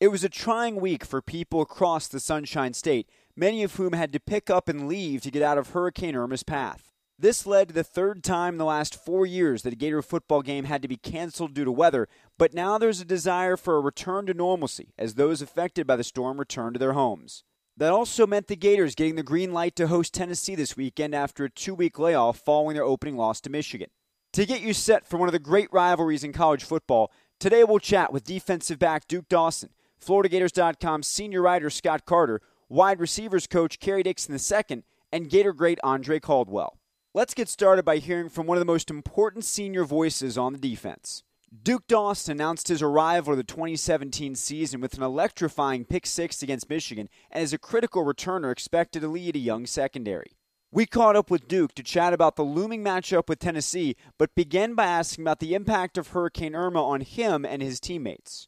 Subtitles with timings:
[0.00, 4.14] It was a trying week for people across the Sunshine State, many of whom had
[4.14, 6.94] to pick up and leave to get out of Hurricane Irma's path.
[7.18, 10.40] This led to the third time in the last four years that a Gator football
[10.40, 13.80] game had to be canceled due to weather, but now there's a desire for a
[13.80, 17.44] return to normalcy as those affected by the storm return to their homes.
[17.76, 21.44] That also meant the Gators getting the green light to host Tennessee this weekend after
[21.44, 23.90] a two week layoff following their opening loss to Michigan.
[24.32, 27.80] To get you set for one of the great rivalries in college football, today we'll
[27.80, 29.68] chat with defensive back Duke Dawson,
[30.00, 36.20] FloridaGators.com senior writer Scott Carter, wide receivers coach Kerry Dixon II, and Gator great Andre
[36.20, 36.78] Caldwell.
[37.12, 40.58] Let's get started by hearing from one of the most important senior voices on the
[40.58, 41.24] defense.
[41.62, 46.70] Duke Dawson announced his arrival to the 2017 season with an electrifying pick six against
[46.70, 50.36] Michigan and is a critical returner expected to lead a young secondary.
[50.70, 54.76] We caught up with Duke to chat about the looming matchup with Tennessee, but began
[54.76, 58.46] by asking about the impact of Hurricane Irma on him and his teammates.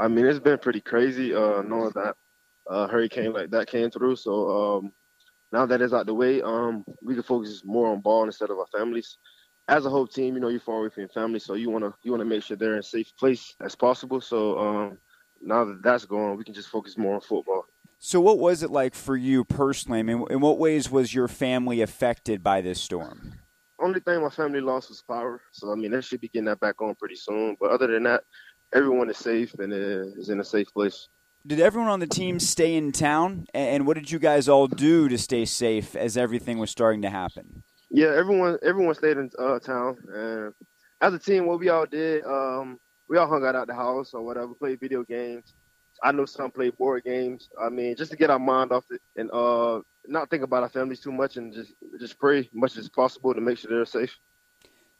[0.00, 2.14] I mean, it's been pretty crazy uh, knowing that
[2.68, 4.16] uh, hurricane like that came through.
[4.16, 4.92] So um,
[5.52, 8.58] now that it's out the way, um, we can focus more on ball instead of
[8.58, 9.18] our families.
[9.68, 11.92] As a whole team, you know, you're far away from your family, so you wanna
[12.02, 14.20] you wanna make sure they're in a safe place as possible.
[14.20, 14.98] So um,
[15.42, 17.66] now that that's gone, we can just focus more on football.
[17.98, 19.98] So, what was it like for you personally?
[19.98, 23.34] I mean, in what ways was your family affected by this storm?
[23.78, 26.60] Only thing my family lost was power, so I mean, they should be getting that
[26.60, 27.56] back on pretty soon.
[27.60, 28.24] But other than that,
[28.72, 31.08] everyone is safe and is in a safe place.
[31.46, 33.46] Did everyone on the team stay in town?
[33.54, 37.10] And what did you guys all do to stay safe as everything was starting to
[37.10, 37.62] happen?
[37.90, 40.54] Yeah, everyone everyone stayed in uh, town, and
[41.00, 42.78] as a team, what we all did, um,
[43.08, 45.54] we all hung out at the house or whatever, played video games.
[46.02, 47.48] I know some play board games.
[47.60, 50.68] I mean, just to get our mind off it and uh, not think about our
[50.68, 54.16] families too much, and just just pray much as possible to make sure they're safe.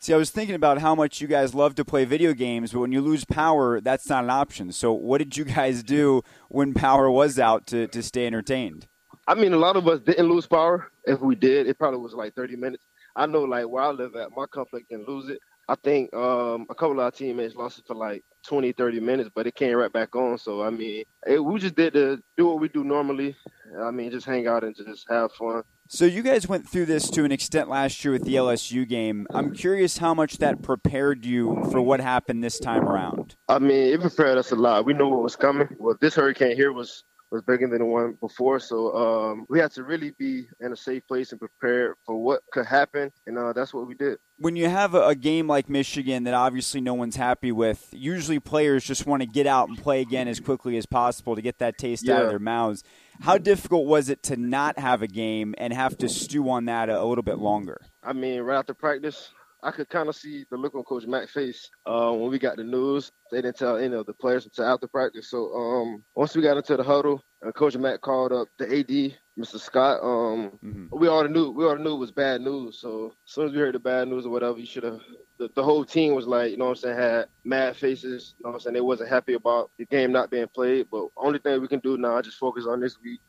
[0.03, 2.81] See, I was thinking about how much you guys love to play video games, but
[2.81, 4.72] when you lose power, that's not an option.
[4.72, 8.89] So, what did you guys do when power was out to, to stay entertained?
[9.28, 10.91] I mean, a lot of us didn't lose power.
[11.05, 12.83] If we did, it probably was like 30 minutes.
[13.15, 15.39] I know, like, where I live at, my complex can lose it.
[15.69, 19.31] I think um, a couple of our teammates lost it for like 20, 30 minutes,
[19.34, 20.39] but it came right back on.
[20.39, 23.37] So, I mean, it, we just did to do what we do normally.
[23.78, 25.62] I mean, just hang out and just have fun.
[25.93, 29.27] So you guys went through this to an extent last year with the LSU game.
[29.34, 33.34] I'm curious how much that prepared you for what happened this time around.
[33.49, 34.84] I mean, it prepared us a lot.
[34.84, 35.67] We knew what was coming.
[35.81, 38.58] Well, this hurricane here was was bigger than the one before.
[38.58, 42.42] So um, we had to really be in a safe place and prepared for what
[42.52, 44.18] could happen, and uh, that's what we did.
[44.38, 48.84] When you have a, game like Michigan that obviously no one's happy with, usually players
[48.84, 51.76] just want to get out and play again as quickly as possible to get that
[51.76, 52.14] taste yeah.
[52.14, 52.82] out of their mouths.
[53.20, 56.88] How difficult was it to not have a game and have to stew on that
[56.88, 57.82] a, a little bit longer?
[58.02, 59.30] I mean, right after practice,
[59.62, 62.56] I could kind of see the look on Coach Mack's face uh, when we got
[62.56, 63.12] the news.
[63.31, 65.31] They didn't tell any of the players until after practice.
[65.31, 69.16] So um, once we got into the huddle, and Coach Mack called up the AD,
[69.38, 69.59] Mr.
[69.59, 70.00] Scott.
[70.03, 70.87] Um, mm-hmm.
[70.91, 72.78] We already knew we already knew it was bad news.
[72.81, 75.00] So as soon as we heard the bad news or whatever, you should have.
[75.38, 78.34] The, the, whole team was like, you know what I'm saying, had mad faces.
[78.38, 78.75] You know what I'm saying?
[78.75, 80.88] They wasn't happy about the game not being played.
[80.91, 83.21] But only thing we can do now is just focus on this week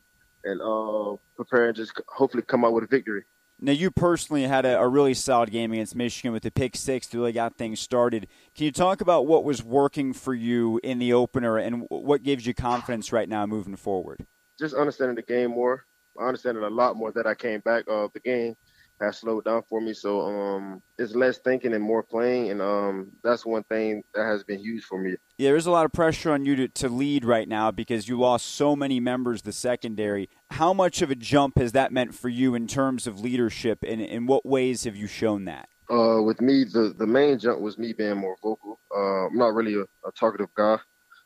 [0.44, 3.24] and uh, prepare and just hopefully come out with a victory.
[3.64, 7.06] Now, you personally had a, a, really solid game against Michigan with the pick six
[7.08, 8.28] to really got things started.
[8.56, 12.48] Can you talk about what was working for you in the opener and what gives
[12.48, 14.26] you confidence right now moving forward?
[14.58, 15.86] Just understanding the game more.
[16.20, 18.56] I understand it a lot more that I came back of the game
[19.01, 19.94] has slowed down for me.
[19.94, 24.44] So um, it's less thinking and more playing, and um, that's one thing that has
[24.44, 25.15] been huge for me.
[25.38, 28.19] Yeah, there's a lot of pressure on you to, to lead right now because you
[28.19, 30.30] lost so many members the secondary.
[30.51, 34.01] How much of a jump has that meant for you in terms of leadership, and
[34.01, 35.68] in what ways have you shown that?
[35.89, 38.80] Uh, with me, the, the main jump was me being more vocal.
[38.95, 40.77] Uh, I'm not really a, a talkative guy,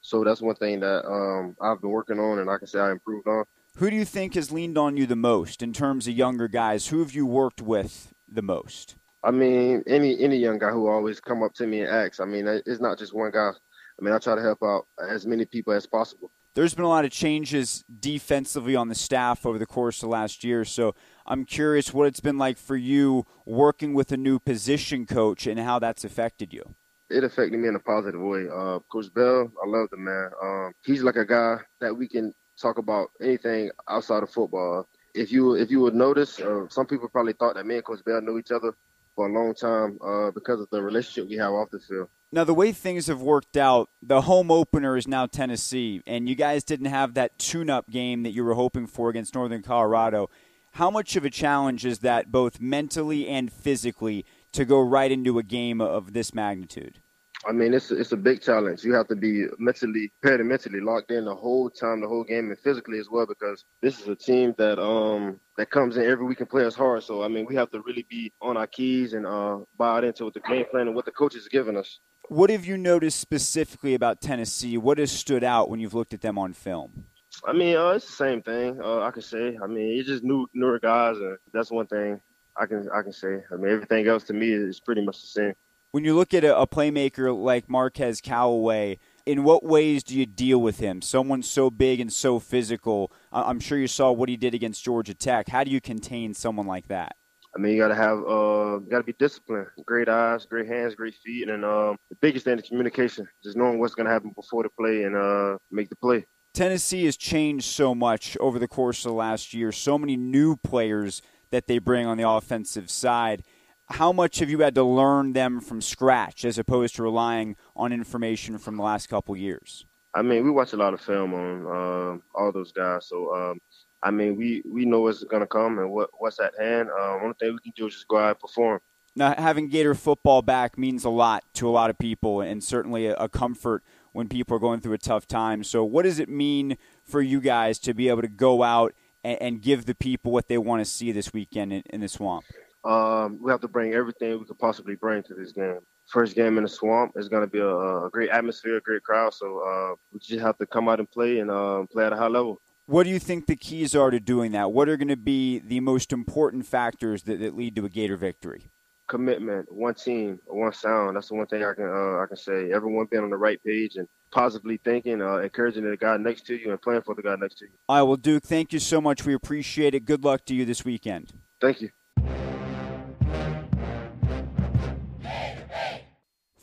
[0.01, 2.91] so that's one thing that um, I've been working on, and I can say I
[2.91, 3.43] improved on.
[3.77, 6.87] Who do you think has leaned on you the most in terms of younger guys?
[6.87, 8.95] Who have you worked with the most?
[9.23, 12.19] I mean, any any young guy who always come up to me and asks.
[12.21, 13.49] I mean, it's not just one guy.
[13.49, 16.31] I mean, I try to help out as many people as possible.
[16.53, 20.45] There's been a lot of changes defensively on the staff over the course of last
[20.45, 20.63] year.
[20.63, 20.95] So
[21.25, 25.59] I'm curious what it's been like for you working with a new position coach and
[25.59, 26.63] how that's affected you.
[27.09, 28.45] it affected me in a positive way.
[28.47, 30.29] Uh, Coach Bell, I love the man.
[30.41, 34.87] Um, he's like a guy that we can talk about anything outside of football.
[35.13, 38.03] If you if you would notice, uh, some people probably thought that me and Coach
[38.05, 38.75] Bell knew each other
[39.15, 42.09] for a long time uh, because of the relationship we have off the field.
[42.31, 46.35] Now, the way things have worked out, the home opener is now Tennessee, and you
[46.35, 50.29] guys didn't have that tune up game that you were hoping for against Northern Colorado.
[50.71, 55.39] How much of a challenge is that, both mentally and physically, to go right into
[55.39, 56.99] a game of this magnitude?
[57.47, 58.83] I mean, it's it's a big challenge.
[58.83, 62.23] You have to be mentally prepared and mentally locked in the whole time, the whole
[62.23, 66.05] game, and physically as well, because this is a team that um that comes in
[66.05, 67.03] every week and plays hard.
[67.03, 70.25] So I mean, we have to really be on our keys and uh buy into
[70.25, 71.99] what the game plan and what the coaches are giving us.
[72.29, 74.77] What have you noticed specifically about Tennessee?
[74.77, 77.05] What has stood out when you've looked at them on film?
[77.45, 78.79] I mean, uh, it's the same thing.
[78.81, 79.57] Uh, I can say.
[79.61, 82.19] I mean, it's just new, newer guys, and that's one thing
[82.57, 83.43] I can I can say.
[83.51, 85.53] I mean, everything else to me is pretty much the same.
[85.95, 90.25] When you look at a, a playmaker like Marquez Callaway, in what ways do you
[90.25, 91.01] deal with him?
[91.01, 93.13] Someone so big and so physical.
[93.31, 95.47] I'm sure you saw what he did against Georgia Tech.
[95.47, 97.15] How do you contain someone like that?
[97.55, 99.67] I mean, you got to have, uh, you got to be disciplined.
[99.85, 103.25] Great eyes, great hands, great feet, and um, the biggest thing is communication.
[103.41, 106.25] Just knowing what's going to happen before the play and uh, make the play.
[106.53, 109.71] Tennessee has changed so much over the course of the last year.
[109.71, 111.21] So many new players
[111.51, 113.43] that they bring on the offensive side.
[113.87, 117.93] How much have you had to learn them from scratch as opposed to relying on
[117.93, 119.85] information from the last couple years?
[120.13, 123.59] I mean, we watch a lot of film on uh, all those guys, so um,
[124.01, 126.89] I mean, we we know what's going to come and what what's at hand.
[126.89, 128.79] Um, one thing we can do is just go out and perform.
[129.15, 133.07] Now, having Gator football back means a lot to a lot of people, and certainly
[133.07, 133.83] a, a comfort
[134.13, 135.63] when people are going through a tough time.
[135.63, 138.93] So, what does it mean for you guys to be able to go out
[139.23, 142.07] and, and give the people what they want to see this weekend in, in the
[142.07, 142.45] swamp?
[142.85, 145.79] Um, we have to bring everything we could possibly bring to this game.
[146.07, 149.03] First game in the swamp is going to be a, a, great atmosphere, a great
[149.03, 149.33] crowd.
[149.33, 152.15] So uh, we just have to come out and play and uh, play at a
[152.15, 152.61] high level.
[152.85, 154.71] What do you think the keys are to doing that?
[154.71, 158.17] What are going to be the most important factors that, that lead to a Gator
[158.17, 158.69] victory?
[159.07, 161.15] Commitment, one team, one sound.
[161.15, 162.71] That's the one thing I can uh, I can say.
[162.71, 166.55] Everyone being on the right page and positively thinking, uh, encouraging the guy next to
[166.55, 167.71] you, and playing for the guy next to you.
[167.87, 169.25] All right, well, Duke, thank you so much.
[169.25, 170.05] We appreciate it.
[170.05, 171.33] Good luck to you this weekend.
[171.61, 171.89] Thank you.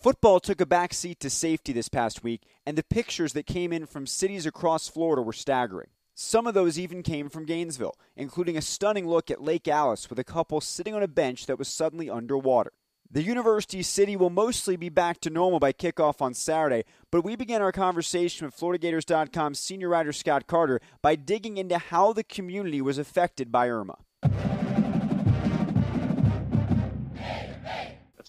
[0.02, 3.72] Football took a back seat to safety this past week, and the pictures that came
[3.72, 5.90] in from cities across Florida were staggering.
[6.12, 10.18] Some of those even came from Gainesville, including a stunning look at Lake Alice with
[10.18, 12.72] a couple sitting on a bench that was suddenly underwater.
[13.12, 16.82] The University City will mostly be back to normal by kickoff on Saturday,
[17.12, 22.12] but we began our conversation with FloridaGators.com senior writer Scott Carter by digging into how
[22.12, 23.98] the community was affected by Irma.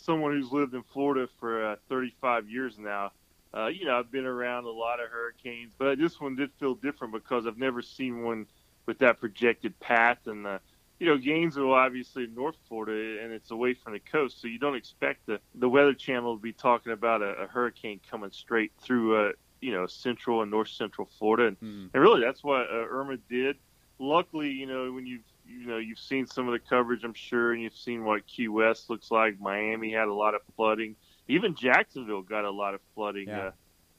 [0.04, 3.12] Someone who's lived in Florida for uh, 35 years now,
[3.56, 6.76] uh, you know, I've been around a lot of hurricanes, but this one did feel
[6.76, 8.48] different because I've never seen one
[8.86, 10.18] with that projected path.
[10.26, 10.60] And, uh,
[11.00, 14.76] you know, Gainesville, obviously, North Florida, and it's away from the coast, so you don't
[14.76, 19.16] expect the, the Weather Channel to be talking about a, a hurricane coming straight through,
[19.16, 21.48] uh, you know, central and north central Florida.
[21.48, 21.90] And, mm.
[21.94, 23.58] and really, that's what uh, Irma did.
[24.00, 27.54] Luckily, you know, when you've you know you've seen some of the coverage, I'm sure,
[27.54, 29.40] and you've seen what Key West looks like.
[29.40, 30.96] Miami had a lot of flooding
[31.28, 33.48] even Jacksonville got a lot of flooding yeah.
[33.48, 33.52] uh,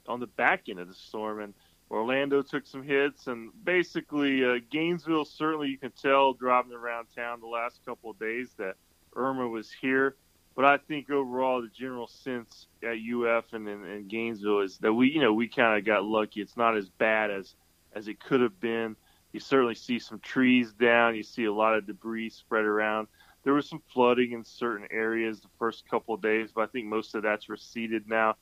[0.07, 1.55] on the back end of the storm, and
[1.91, 7.41] Orlando took some hits, and basically uh, Gainesville certainly you can tell driving around town
[7.41, 8.75] the last couple of days that
[9.15, 10.17] Irma was here.
[10.57, 15.11] But I think overall the general sense at UF and in, Gainesville is that we
[15.11, 16.41] you know we kind of got lucky.
[16.41, 17.55] It's not as bad as
[17.95, 18.97] as it could have been.
[19.35, 21.15] You certainly see some trees down.
[21.15, 23.09] You see a lot of debris spread around
[23.45, 26.87] there was some flooding in certain areas the first couple of days, but I think
[26.87, 28.37] most of that's receded now.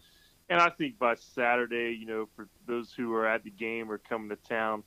[0.49, 3.99] And I think by Saturday, you know, for those who are at the game or
[3.99, 4.85] coming to town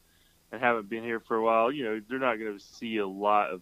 [0.52, 3.08] and haven't been here for a while, you know, they're not going to see a
[3.08, 3.62] lot of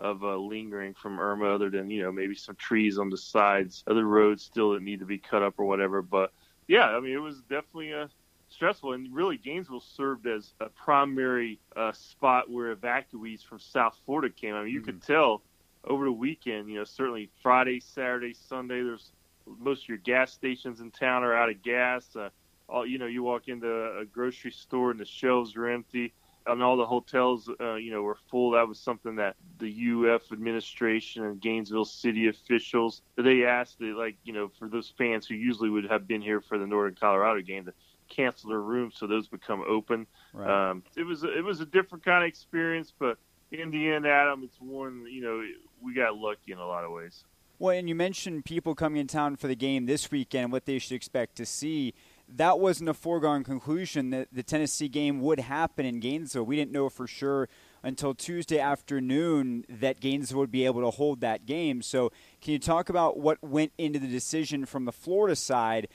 [0.00, 3.84] of uh, lingering from Irma, other than you know maybe some trees on the sides,
[3.86, 6.02] other roads still that need to be cut up or whatever.
[6.02, 6.32] But
[6.66, 8.10] yeah, I mean, it was definitely a
[8.54, 14.32] stressful, and really Gainesville served as a primary uh, spot where evacuees from South Florida
[14.32, 14.54] came.
[14.54, 14.86] I mean, you mm-hmm.
[14.86, 15.42] could tell
[15.84, 19.12] over the weekend, you know, certainly Friday, Saturday, Sunday, there's
[19.58, 22.16] most of your gas stations in town are out of gas.
[22.16, 22.30] Uh,
[22.68, 26.14] all you know, you walk into a grocery store and the shelves are empty,
[26.46, 28.52] and all the hotels, uh, you know, were full.
[28.52, 34.16] That was something that the UF administration and Gainesville city officials they asked, that, like,
[34.24, 37.42] you know, for those fans who usually would have been here for the Northern Colorado
[37.42, 37.74] game to
[38.08, 40.06] cancel their rooms so those become open.
[40.32, 40.70] Right.
[40.70, 43.18] Um, it was it was a different kind of experience, but
[43.50, 45.42] in the end, Adam, it's one you know
[45.82, 47.24] we got lucky in a lot of ways.
[47.58, 50.78] Well, and you mentioned people coming in town for the game this weekend, what they
[50.78, 51.94] should expect to see.
[52.28, 56.44] That wasn't a foregone conclusion that the Tennessee game would happen in Gainesville.
[56.44, 57.48] We didn't know for sure
[57.82, 61.80] until Tuesday afternoon that Gainesville would be able to hold that game.
[61.80, 65.86] So, can you talk about what went into the decision from the Florida side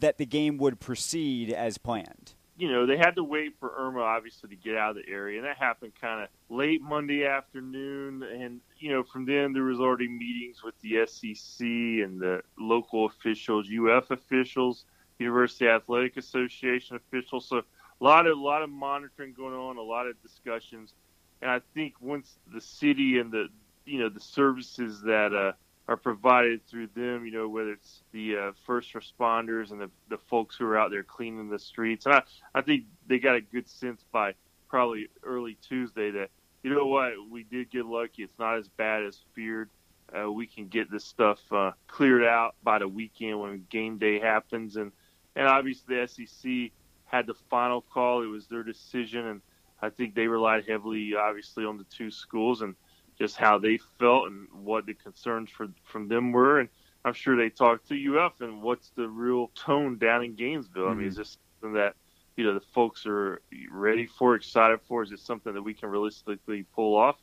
[0.00, 2.34] that the game would proceed as planned?
[2.58, 5.38] You know, they had to wait for Irma obviously to get out of the area,
[5.38, 8.22] and that happened kind of late Monday afternoon.
[8.22, 13.06] And you know, from then there was already meetings with the SEC and the local
[13.06, 14.86] officials, UF officials,
[15.18, 17.46] University Athletic Association officials.
[17.46, 20.94] So a lot of a lot of monitoring going on, a lot of discussions
[21.42, 23.48] and I think once the city and the
[23.84, 25.52] you know the services that uh,
[25.88, 30.18] are provided through them, you know whether it's the uh, first responders and the, the
[30.18, 32.22] folks who are out there cleaning the streets, and I
[32.54, 34.34] I think they got a good sense by
[34.68, 36.30] probably early Tuesday that
[36.62, 38.24] you know what we did get lucky.
[38.24, 39.70] It's not as bad as feared.
[40.16, 44.18] Uh, we can get this stuff uh, cleared out by the weekend when game day
[44.18, 44.92] happens, and
[45.36, 46.72] and obviously the SEC
[47.04, 48.22] had the final call.
[48.22, 49.40] It was their decision, and
[49.80, 52.74] I think they relied heavily, obviously, on the two schools and
[53.18, 56.60] just how they felt and what the concerns for, from them were.
[56.60, 56.68] And
[57.04, 60.84] I'm sure they talked to UF and what's the real tone down in Gainesville.
[60.84, 60.92] Mm-hmm.
[60.92, 61.20] I mean, is mm-hmm.
[61.20, 61.94] this something that
[62.36, 65.02] you know the folks are ready for, excited for?
[65.02, 67.16] Is it something that we can realistically pull off?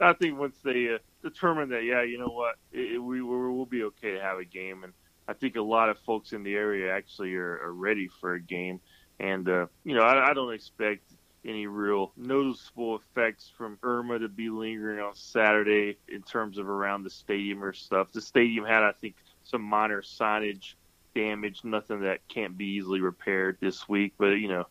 [0.00, 3.82] I think once they uh, determine that, yeah, you know what, it, we we'll be
[3.84, 4.92] okay to have a game, and
[5.26, 8.40] I think a lot of folks in the area actually are, are ready for a
[8.40, 8.80] game.
[9.18, 11.02] And uh, you know, I, I don't expect
[11.44, 17.04] any real noticeable effects from Irma to be lingering on Saturday in terms of around
[17.04, 18.12] the stadium or stuff.
[18.12, 19.14] The stadium had, I think,
[19.44, 20.74] some minor signage
[21.14, 24.14] damage, nothing that can't be easily repaired this week.
[24.18, 24.66] But you know,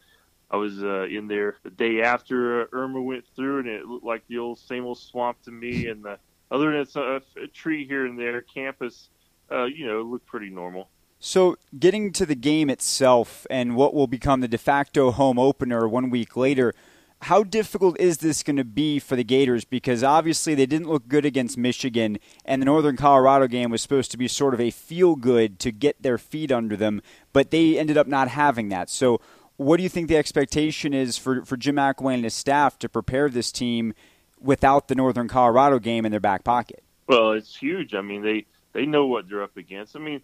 [0.50, 4.06] I was uh, in there the day after uh, Irma went through, and it looked
[4.06, 5.88] like the old same old swamp to me.
[5.88, 6.18] And uh,
[6.52, 9.10] other than a, a tree here and there, campus,
[9.52, 10.90] uh, you know, looked pretty normal.
[11.20, 15.88] So, getting to the game itself and what will become the de facto home opener
[15.88, 16.76] one week later,
[17.24, 19.66] how difficult is this going to be for the Gators?
[19.66, 24.12] Because obviously they didn't look good against Michigan, and the Northern Colorado game was supposed
[24.12, 27.02] to be sort of a feel good to get their feet under them,
[27.34, 28.90] but they ended up not having that.
[28.90, 29.20] So,
[29.58, 32.88] what do you think the expectation is for, for Jim McElwain and his staff to
[32.88, 33.96] prepare this team
[34.40, 36.84] without the Northern Colorado game in their back pocket?
[37.08, 37.96] Well, it's huge.
[37.96, 39.96] I mean, they, they know what they're up against.
[39.96, 40.22] I mean,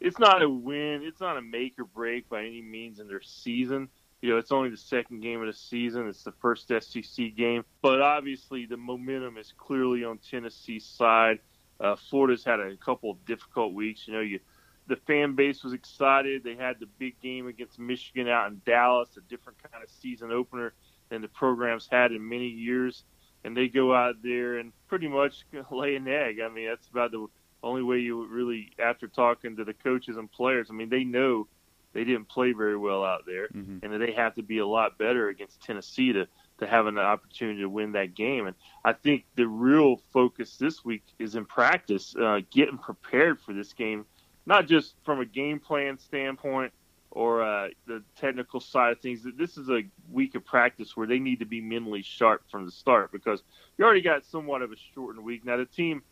[0.00, 1.02] it's not a win.
[1.02, 3.88] It's not a make or break by any means in their season.
[4.22, 6.08] You know, it's only the second game of the season.
[6.08, 11.38] It's the first SEC game, but obviously the momentum is clearly on Tennessee's side.
[11.78, 14.08] Uh, Florida's had a couple of difficult weeks.
[14.08, 14.40] You know, you
[14.88, 16.44] the fan base was excited.
[16.44, 20.30] They had the big game against Michigan out in Dallas, a different kind of season
[20.30, 20.74] opener
[21.08, 23.04] than the program's had in many years.
[23.44, 26.38] And they go out there and pretty much lay an egg.
[26.40, 27.26] I mean, that's about the
[27.66, 31.46] only way you really, after talking to the coaches and players, I mean, they know
[31.92, 33.78] they didn't play very well out there, mm-hmm.
[33.82, 36.26] and that they have to be a lot better against Tennessee to
[36.58, 38.46] to have an opportunity to win that game.
[38.46, 43.52] And I think the real focus this week is in practice, uh, getting prepared for
[43.52, 44.06] this game,
[44.46, 46.72] not just from a game plan standpoint
[47.10, 49.26] or uh, the technical side of things.
[49.36, 52.70] This is a week of practice where they need to be mentally sharp from the
[52.70, 53.42] start because
[53.76, 55.44] you already got somewhat of a shortened week.
[55.44, 56.02] Now the team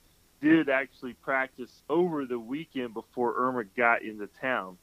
[0.45, 4.77] did actually practice over the weekend before Irma got into town.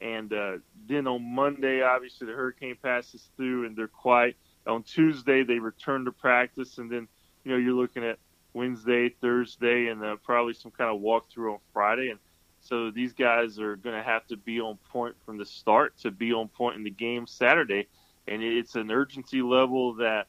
[0.00, 0.58] And uh,
[0.88, 4.36] then on Monday, obviously, the hurricane passes through and they're quiet.
[4.66, 6.78] On Tuesday, they return to practice.
[6.78, 7.08] And then,
[7.42, 8.18] you know, you're looking at
[8.52, 12.10] Wednesday, Thursday, and uh, probably some kind of walkthrough on Friday.
[12.10, 12.20] And
[12.60, 16.12] so these guys are going to have to be on point from the start to
[16.12, 17.88] be on point in the game Saturday.
[18.28, 20.28] And it's an urgency level that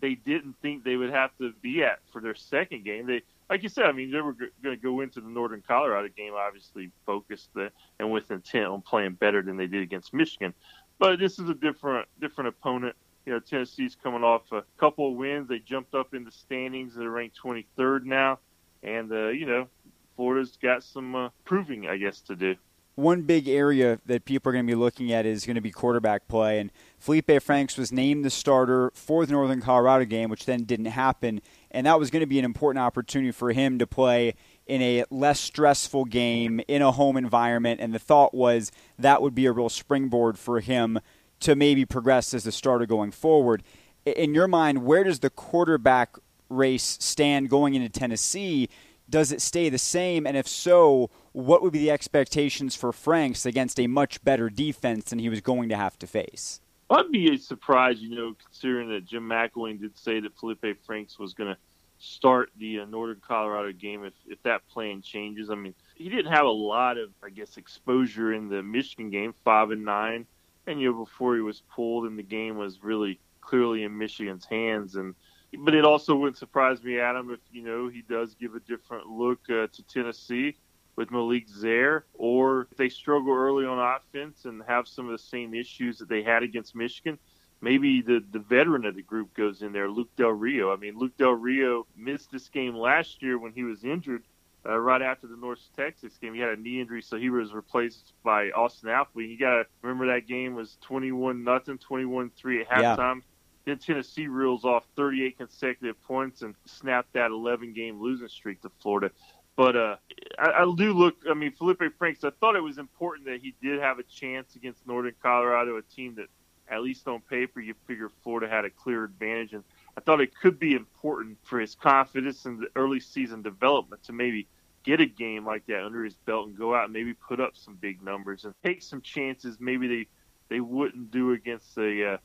[0.00, 3.06] they didn't think they would have to be at for their second game.
[3.06, 5.62] They like you said, I mean, they were g- going to go into the Northern
[5.66, 10.12] Colorado game obviously focused the, and with intent on playing better than they did against
[10.12, 10.52] Michigan.
[10.98, 12.96] But this is a different different opponent.
[13.24, 15.48] You know, Tennessee's coming off a couple of wins.
[15.48, 16.94] They jumped up in the standings.
[16.94, 18.38] They're ranked 23rd now,
[18.82, 19.68] and uh, you know,
[20.16, 22.56] Florida's got some uh, proving, I guess, to do
[22.98, 25.70] one big area that people are going to be looking at is going to be
[25.70, 26.58] quarterback play.
[26.58, 30.86] And Felipe Franks was named the starter for the Northern Colorado game, which then didn't
[30.86, 31.40] happen.
[31.70, 34.34] And that was going to be an important opportunity for him to play
[34.66, 37.80] in a less stressful game in a home environment.
[37.80, 41.00] And the thought was that would be a real springboard for him
[41.40, 43.62] to maybe progress as a starter going forward.
[44.04, 46.16] In your mind, where does the quarterback
[46.48, 48.68] race stand going into Tennessee?
[49.08, 50.26] Does it stay the same?
[50.26, 55.10] And if so, what would be the expectations for Franks against a much better defense
[55.10, 56.60] than he was going to have to face?
[56.90, 61.34] I'd be surprised, you know, considering that Jim McElwain did say that Felipe Franks was
[61.34, 61.60] going to
[61.98, 65.50] start the uh, Northern Colorado game if, if that plan changes.
[65.50, 69.34] I mean, he didn't have a lot of, I guess, exposure in the Michigan game,
[69.44, 70.26] five and nine,
[70.66, 74.46] and you know before he was pulled, and the game was really clearly in Michigan's
[74.46, 74.94] hands.
[74.94, 75.14] And
[75.58, 79.08] but it also wouldn't surprise me, Adam, if you know he does give a different
[79.08, 80.56] look uh, to Tennessee
[80.98, 85.18] with Malik Zaire, or if they struggle early on offense and have some of the
[85.18, 87.18] same issues that they had against Michigan
[87.60, 90.72] maybe the the veteran of the group goes in there, Luke Del Rio.
[90.72, 94.22] I mean, Luke Del Rio missed this game last year when he was injured.
[94.66, 97.54] Uh, right after the North Texas game, he had a knee injury, so he was
[97.54, 99.26] replaced by Austin Appleby.
[99.26, 103.16] You got to remember that game was twenty-one nothing, twenty-one three at halftime.
[103.16, 103.20] Yeah.
[103.64, 108.70] Then Tennessee reels off 38 consecutive points and snapped that 11 game losing streak to
[108.80, 109.10] Florida.
[109.58, 109.96] But uh,
[110.38, 111.16] I, I do look.
[111.28, 112.22] I mean, Felipe Franks.
[112.22, 115.82] I thought it was important that he did have a chance against Northern Colorado, a
[115.82, 116.28] team that
[116.68, 119.54] at least on paper, you figure Florida had a clear advantage.
[119.54, 119.64] And
[119.96, 124.12] I thought it could be important for his confidence in the early season development to
[124.12, 124.46] maybe
[124.84, 127.56] get a game like that under his belt and go out and maybe put up
[127.56, 130.06] some big numbers and take some chances maybe they
[130.48, 132.16] they wouldn't do against a uh,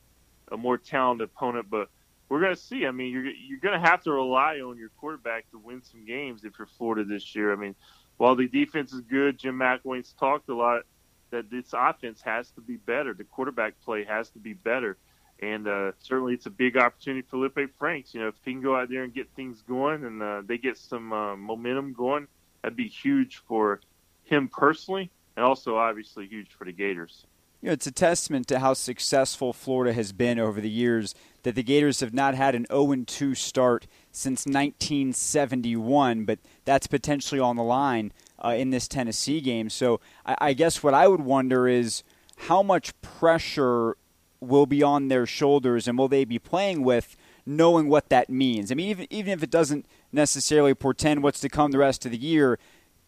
[0.52, 1.66] a more talented opponent.
[1.68, 1.88] But
[2.34, 2.84] we're going to see.
[2.84, 6.04] I mean, you're you're going to have to rely on your quarterback to win some
[6.04, 7.52] games if you're Florida this year.
[7.52, 7.76] I mean,
[8.16, 10.82] while the defense is good, Jim McElwain's talked a lot
[11.30, 13.14] that this offense has to be better.
[13.14, 14.96] The quarterback play has to be better.
[15.38, 18.12] And uh, certainly, it's a big opportunity for Felipe Franks.
[18.12, 20.58] You know, if he can go out there and get things going, and uh, they
[20.58, 22.26] get some uh, momentum going,
[22.62, 23.80] that'd be huge for
[24.24, 27.26] him personally, and also obviously huge for the Gators.
[27.64, 31.54] You know, it's a testament to how successful Florida has been over the years that
[31.54, 37.56] the Gators have not had an 0 2 start since 1971, but that's potentially on
[37.56, 38.12] the line
[38.44, 39.70] uh, in this Tennessee game.
[39.70, 42.02] So I, I guess what I would wonder is
[42.36, 43.96] how much pressure
[44.40, 47.16] will be on their shoulders and will they be playing with
[47.46, 48.70] knowing what that means?
[48.70, 52.12] I mean, even, even if it doesn't necessarily portend what's to come the rest of
[52.12, 52.58] the year,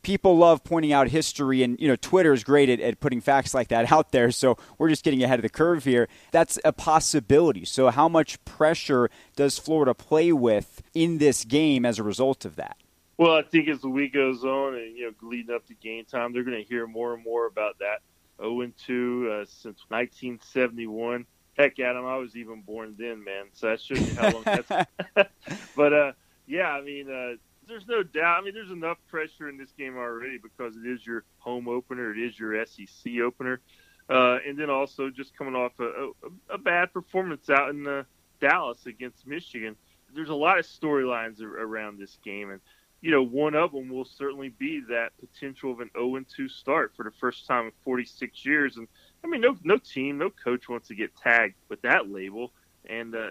[0.06, 3.52] people love pointing out history and you know twitter is great at, at putting facts
[3.52, 6.72] like that out there so we're just getting ahead of the curve here that's a
[6.72, 12.44] possibility so how much pressure does florida play with in this game as a result
[12.44, 12.76] of that
[13.18, 16.04] well, I think as the week goes on and you know leading up to game
[16.04, 18.00] time, they're going to hear more and more about that
[18.38, 21.24] 0 and 2 uh, since 1971.
[21.56, 23.46] Heck, Adam, I was even born then, man.
[23.54, 24.88] So that shows you how long that's.
[25.76, 26.12] but uh,
[26.46, 27.36] yeah, I mean, uh,
[27.66, 28.40] there's no doubt.
[28.40, 32.12] I mean, there's enough pressure in this game already because it is your home opener,
[32.12, 33.60] it is your SEC opener,
[34.08, 38.04] uh, and then also just coming off a, a, a bad performance out in uh,
[38.40, 39.76] Dallas against Michigan.
[40.14, 42.60] There's a lot of storylines around this game, and
[43.02, 46.92] you know, one of them will certainly be that potential of an 0 2 start
[46.96, 48.76] for the first time in 46 years.
[48.76, 48.88] And
[49.22, 52.52] I mean, no, no team, no coach wants to get tagged with that label.
[52.88, 53.28] And uh,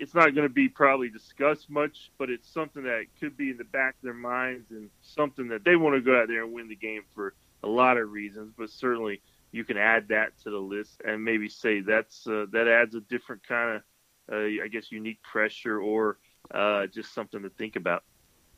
[0.00, 3.58] it's not going to be probably discussed much, but it's something that could be in
[3.58, 6.54] the back of their minds and something that they want to go out there and
[6.54, 8.54] win the game for a lot of reasons.
[8.56, 9.20] But certainly,
[9.52, 13.00] you can add that to the list and maybe say that's uh, that adds a
[13.00, 13.82] different kind of,
[14.32, 16.16] uh, I guess, unique pressure or
[16.50, 18.02] uh, just something to think about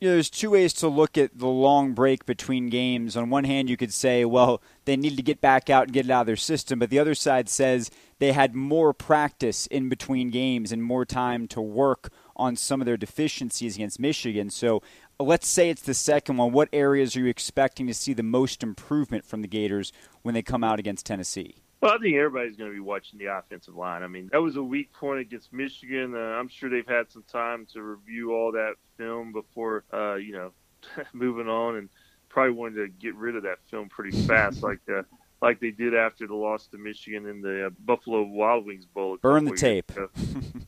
[0.03, 3.15] you know, there's two ways to look at the long break between games.
[3.15, 6.03] On one hand, you could say, well, they needed to get back out and get
[6.03, 6.77] it out of their system.
[6.77, 7.89] But the other side says
[8.19, 12.85] they had more practice in between games and more time to work on some of
[12.85, 14.49] their deficiencies against Michigan.
[14.49, 14.83] So
[15.21, 16.51] let's say it's the second one.
[16.51, 20.41] What areas are you expecting to see the most improvement from the Gators when they
[20.41, 21.62] come out against Tennessee?
[21.83, 24.03] Well, I think everybody's going to be watching the offensive line.
[24.03, 26.15] I mean, that was a weak point against Michigan.
[26.15, 30.31] Uh, I'm sure they've had some time to review all that film before, uh, you
[30.31, 30.51] know,
[31.13, 31.89] moving on, and
[32.29, 35.01] probably wanted to get rid of that film pretty fast, like uh,
[35.41, 39.17] like they did after the loss to Michigan in the uh, Buffalo Wild Wings Bowl.
[39.21, 39.91] Burn the tape.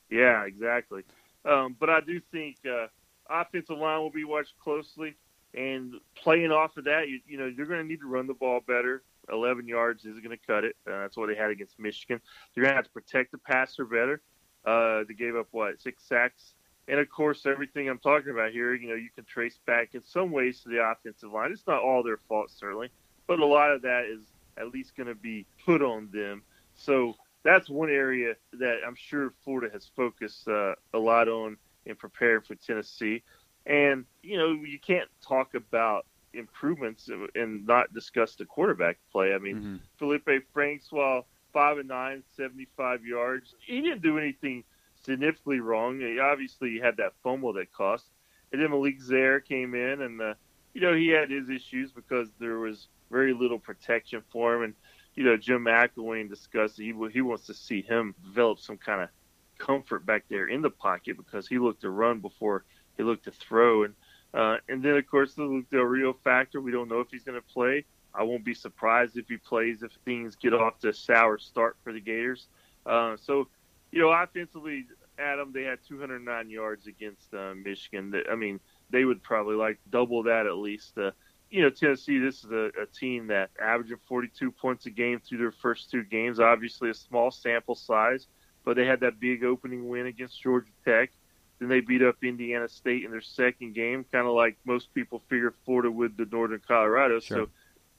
[0.10, 1.04] yeah, exactly.
[1.46, 2.88] Um, but I do think uh,
[3.30, 5.16] offensive line will be watched closely,
[5.54, 8.34] and playing off of that, you, you know, you're going to need to run the
[8.34, 9.02] ball better.
[9.32, 10.76] 11 yards isn't going to cut it.
[10.88, 12.20] Uh, that's what they had against Michigan.
[12.54, 14.22] They're going to have to protect the passer better.
[14.66, 16.56] Uh, they gave up what six sacks,
[16.88, 20.04] and of course, everything I'm talking about here, you know, you can trace back in
[20.04, 21.52] some ways to the offensive line.
[21.52, 22.90] It's not all their fault, certainly,
[23.28, 24.22] but a lot of that is
[24.58, 26.44] at least going to be put on them.
[26.76, 31.96] So that's one area that I'm sure Florida has focused uh, a lot on in
[31.96, 33.24] preparing for Tennessee.
[33.66, 36.06] And you know, you can't talk about
[36.38, 39.34] improvements and not discuss the quarterback play.
[39.34, 39.76] I mean, mm-hmm.
[39.98, 44.64] Felipe Franks, while five and nine, 75 yards, he didn't do anything
[45.04, 46.00] significantly wrong.
[46.00, 48.06] He obviously had that fumble that cost.
[48.52, 50.34] And then Malik Zaire came in, and uh,
[50.74, 54.64] you know he had his issues because there was very little protection for him.
[54.64, 54.74] And
[55.16, 59.10] you know Jim McElwain discussed he he wants to see him develop some kind of
[59.58, 62.66] comfort back there in the pocket because he looked to run before
[62.98, 63.84] he looked to throw.
[63.84, 63.94] And
[64.36, 66.60] uh, and then of course the Del Rio factor.
[66.60, 67.86] We don't know if he's going to play.
[68.14, 71.78] I won't be surprised if he plays if things get off to a sour start
[71.84, 72.48] for the Gators.
[72.86, 73.48] Uh, so,
[73.92, 74.86] you know, offensively,
[75.18, 78.14] Adam, they had 209 yards against uh, Michigan.
[78.30, 80.98] I mean, they would probably like double that at least.
[80.98, 81.12] Uh,
[81.50, 85.38] you know, Tennessee, this is a, a team that averaging 42 points a game through
[85.38, 86.40] their first two games.
[86.40, 88.28] Obviously, a small sample size,
[88.64, 91.12] but they had that big opening win against Georgia Tech.
[91.60, 95.22] Then they beat up Indiana State in their second game, kind of like most people
[95.30, 97.20] figure Florida would the Northern Colorado.
[97.20, 97.38] Sure.
[97.38, 97.50] So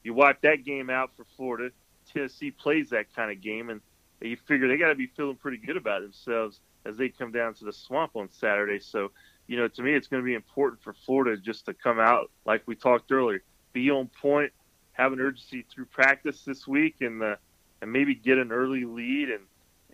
[0.05, 1.71] you wipe that game out for Florida.
[2.12, 3.81] Tennessee plays that kind of game, and
[4.21, 7.55] you figure they got to be feeling pretty good about themselves as they come down
[7.55, 8.79] to the swamp on Saturday.
[8.79, 9.11] So,
[9.47, 12.31] you know, to me, it's going to be important for Florida just to come out
[12.45, 13.42] like we talked earlier,
[13.73, 14.53] be on point,
[14.92, 17.37] have an urgency through practice this week, and uh,
[17.81, 19.45] and maybe get an early lead and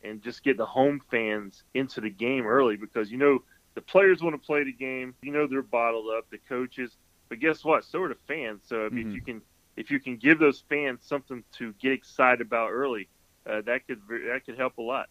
[0.05, 3.43] and just get the home fans into the game early because you know
[3.75, 5.15] the players want to play the game.
[5.23, 6.97] You know they're bottled up, the coaches.
[7.29, 7.85] But guess what?
[7.85, 8.63] So are the fans.
[8.67, 8.99] So mm-hmm.
[8.99, 9.43] if you can
[9.77, 13.09] if you can give those fans something to get excited about early,
[13.49, 15.09] uh, that could that could help a lot.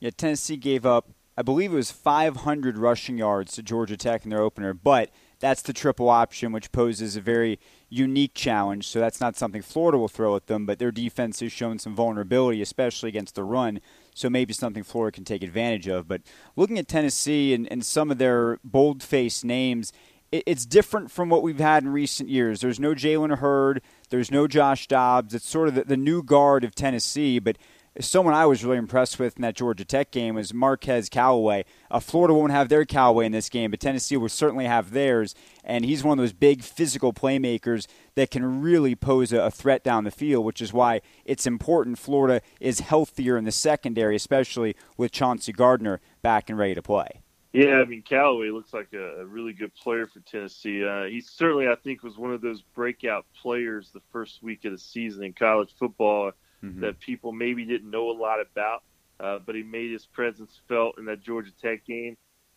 [0.00, 4.30] Yeah, Tennessee gave up, I believe it was 500 rushing yards to Georgia Tech in
[4.30, 8.86] their opener, but that's the triple option, which poses a very unique challenge.
[8.86, 11.94] So that's not something Florida will throw at them, but their defense has shown some
[11.94, 13.80] vulnerability, especially against the run.
[14.14, 16.08] So maybe something Florida can take advantage of.
[16.08, 16.22] But
[16.56, 19.92] looking at Tennessee and, and some of their bold faced names,
[20.32, 22.60] it's different from what we've had in recent years.
[22.60, 25.34] There's no Jalen Hurd, there's no Josh Dobbs.
[25.34, 27.56] It's sort of the, the new guard of Tennessee, but
[28.00, 31.64] someone I was really impressed with in that Georgia Tech game was Marquez Callaway.
[31.90, 35.34] Uh, Florida won't have their Callaway in this game, but Tennessee will certainly have theirs.
[35.62, 39.84] And he's one of those big physical playmakers that can really pose a, a threat
[39.84, 44.74] down the field, which is why it's important Florida is healthier in the secondary, especially
[44.96, 47.20] with Chauncey Gardner back and ready to play.
[47.52, 50.84] Yeah, I mean Callaway looks like a, a really good player for Tennessee.
[50.84, 54.72] Uh, he certainly, I think, was one of those breakout players the first week of
[54.72, 56.32] the season in college football
[56.64, 56.80] mm-hmm.
[56.80, 58.82] that people maybe didn't know a lot about,
[59.20, 62.16] uh, but he made his presence felt in that Georgia Tech game.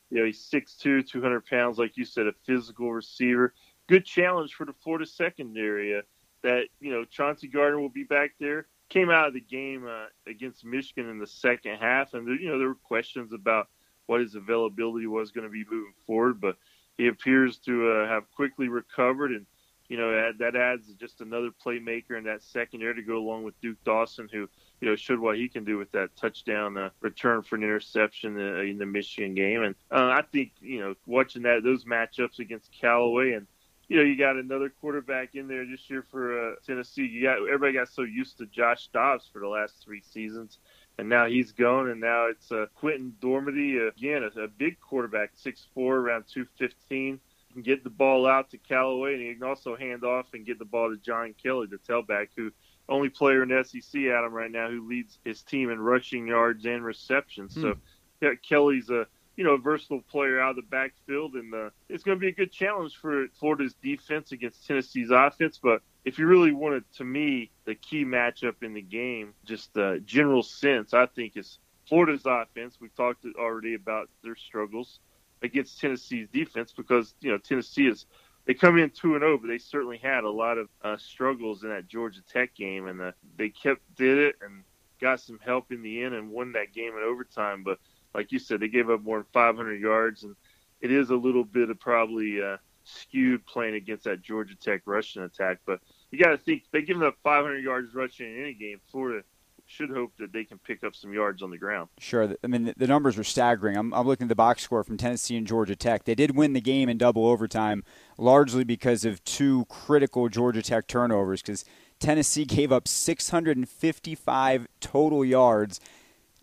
[0.10, 3.54] You know, he's 6'2", 200 pounds, like you said, a physical receiver.
[3.88, 5.98] Good challenge for the Florida secondary.
[5.98, 6.02] Uh,
[6.43, 8.67] that you know, Chauncey Gardner will be back there.
[8.89, 12.58] Came out of the game uh, against Michigan in the second half, and you know
[12.58, 13.67] there were questions about
[14.06, 16.56] what his availability was going to be moving forward, but
[16.98, 19.46] he appears to uh, have quickly recovered, and
[19.89, 23.84] you know that adds just another playmaker in that secondary to go along with Duke
[23.84, 24.50] Dawson, who
[24.82, 28.38] you know showed what he can do with that touchdown uh, return for an interception
[28.39, 32.39] uh, in the Michigan game, and uh, I think you know watching that those matchups
[32.39, 33.47] against Callaway and
[33.88, 37.06] you know, you got another quarterback in there this year for uh, Tennessee.
[37.06, 40.60] You got everybody got so used to Josh Dobbs for the last three seasons,
[40.97, 45.32] and now he's gone, and now it's uh, Quinten Dormady again, a, a big quarterback,
[45.36, 47.19] six four, around two fifteen.
[47.58, 50.60] Can get the ball out to Callaway, and he can also hand off and get
[50.60, 52.52] the ball to John Kelly, the tailback, who
[52.88, 56.67] only player in the SEC, Adam, right now, who leads his team in rushing yards
[56.67, 57.56] and receptions.
[57.56, 57.62] Hmm.
[57.62, 57.76] So
[58.22, 62.04] yeah, Kelly's a you know, a versatile player out of the backfield, and uh, it's
[62.04, 65.60] going to be a good challenge for Florida's defense against Tennessee's offense.
[65.62, 70.00] But if you really wanted, to me, the key matchup in the game, just the
[70.06, 72.78] general sense, I think is Florida's offense.
[72.80, 75.00] We've talked already about their struggles
[75.41, 78.06] against Tennessee's defense because you know Tennessee is
[78.45, 80.97] they come in two and zero, oh, but they certainly had a lot of uh,
[80.97, 84.63] struggles in that Georgia Tech game, and uh, they kept did it and
[85.02, 87.63] got some help in the end and won that game in overtime.
[87.63, 87.80] But
[88.15, 90.36] like you said, they gave up more than 500 yards, and
[90.80, 95.23] it is a little bit of probably uh, skewed playing against that Georgia Tech rushing
[95.23, 95.60] attack.
[95.65, 98.80] But you got to think they give up 500 yards rushing in any game.
[98.89, 99.23] Florida
[99.67, 101.89] should hope that they can pick up some yards on the ground.
[101.99, 102.36] Sure.
[102.43, 103.77] I mean, the numbers are staggering.
[103.77, 106.06] I'm, I'm, looking at the box score from Tennessee and Georgia Tech.
[106.06, 107.84] They did win the game in double overtime,
[108.17, 111.65] largely because of two critical Georgia Tech turnovers, because
[111.99, 115.80] Tennessee gave up 655 total yards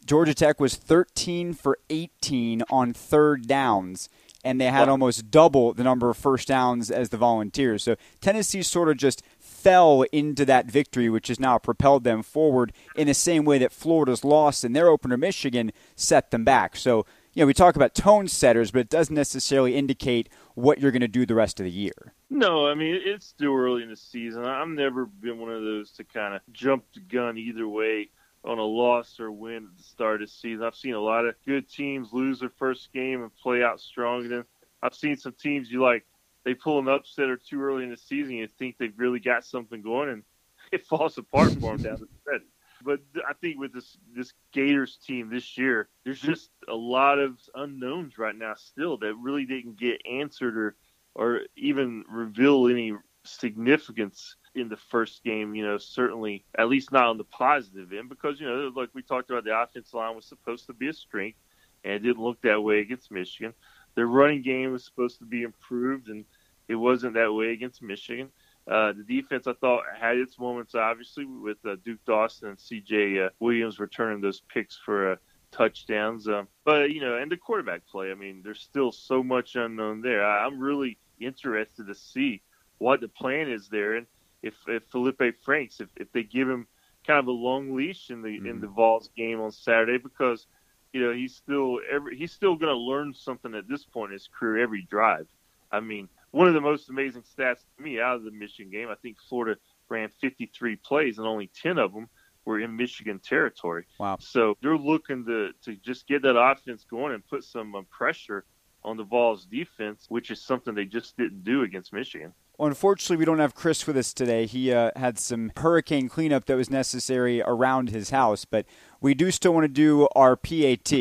[0.05, 4.09] Georgia Tech was 13 for 18 on third downs,
[4.45, 7.83] and they had almost double the number of first downs as the Volunteers.
[7.85, 9.23] So Tennessee sort of just
[9.65, 13.73] fell into that victory, which has now propelled them forward in the same way that
[13.73, 16.77] Florida's loss in their opener, Michigan, set them back.
[16.77, 20.91] So, you know, we talk about tone setters, but it doesn't necessarily indicate what you're
[20.91, 22.13] going to do the rest of the year.
[22.29, 24.45] No, I mean, it's still early in the season.
[24.45, 28.11] I've never been one of those to kind of jump the gun either way
[28.45, 30.63] on a loss or win at the start of the season.
[30.63, 34.45] I've seen a lot of good teams lose their first game and play out strong.
[34.83, 36.05] I've seen some teams you like
[36.45, 38.39] they pull an upset or too early in the season.
[38.39, 40.23] and think they've really got something going, and
[40.73, 42.43] it falls apart for them down the stretch.
[42.85, 46.33] But I think with this this Gators team this year, there's mm-hmm.
[46.33, 50.77] just a lot of unknowns right now still that really didn't get answered or
[51.15, 52.93] or even reveal any
[53.25, 58.09] significance in the first game, you know, certainly at least not on the positive end
[58.09, 60.93] because, you know, like we talked about, the offensive line was supposed to be a
[60.93, 61.39] strength
[61.83, 63.53] and it didn't look that way against Michigan.
[63.95, 66.25] Their running game was supposed to be improved and
[66.69, 68.31] it wasn't that way against Michigan.
[68.67, 73.21] Uh, the defense, I thought, had its moments, obviously, with uh, Duke Dawson and C.J.
[73.21, 75.17] Uh, Williams returning those picks for uh,
[75.51, 76.27] touchdowns.
[76.29, 80.01] Um, but, you know, and the quarterback play, I mean, there's still so much unknown
[80.01, 80.25] there.
[80.25, 82.41] I, I'm really interested to see
[82.79, 83.97] what the plan is there.
[83.97, 84.07] And
[84.43, 86.67] if, if Felipe Franks, if, if they give him
[87.07, 88.47] kind of a long leash in the mm-hmm.
[88.47, 90.47] in the Vols game on Saturday, because
[90.93, 94.15] you know he's still every he's still going to learn something at this point in
[94.15, 95.27] his career every drive.
[95.71, 98.89] I mean, one of the most amazing stats to me out of the Michigan game,
[98.91, 102.09] I think Florida ran 53 plays and only 10 of them
[102.45, 103.87] were in Michigan territory.
[103.99, 104.17] Wow!
[104.21, 108.45] So they're looking to to just get that offense going and put some um, pressure
[108.83, 112.35] on the Vols defense, which is something they just didn't do against Michigan.
[112.59, 114.45] Well, unfortunately, we don't have Chris with us today.
[114.45, 118.67] He uh, had some hurricane cleanup that was necessary around his house, but
[119.01, 120.93] we do still want to do our PAT.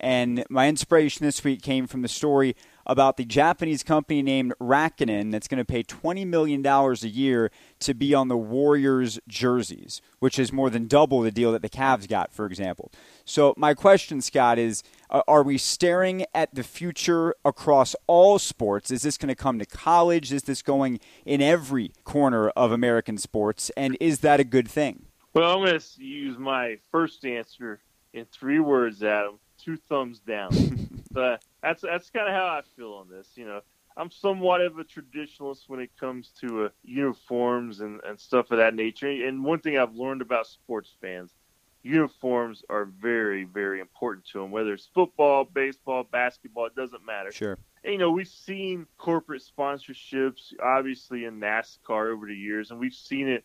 [0.00, 2.56] And my inspiration this week came from the story
[2.90, 7.94] about the Japanese company named Rakinen that's going to pay $20 million a year to
[7.94, 12.08] be on the Warriors jerseys, which is more than double the deal that the Cavs
[12.08, 12.90] got, for example.
[13.24, 18.90] So, my question, Scott, is uh, are we staring at the future across all sports?
[18.90, 20.32] Is this going to come to college?
[20.32, 23.70] Is this going in every corner of American sports?
[23.76, 25.04] And is that a good thing?
[25.32, 27.78] Well, I'm going to use my first answer
[28.12, 29.38] in three words, Adam.
[29.62, 30.50] Two thumbs down.
[31.10, 33.28] but that's that's kind of how I feel on this.
[33.34, 33.60] You know,
[33.96, 38.58] I'm somewhat of a traditionalist when it comes to uh, uniforms and, and stuff of
[38.58, 39.08] that nature.
[39.08, 41.34] And one thing I've learned about sports fans,
[41.82, 44.50] uniforms are very, very important to them.
[44.50, 47.32] Whether it's football, baseball, basketball, it doesn't matter.
[47.32, 47.58] Sure.
[47.82, 52.94] And, you know, we've seen corporate sponsorships, obviously in NASCAR over the years, and we've
[52.94, 53.44] seen it